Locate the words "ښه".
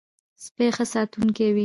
0.75-0.85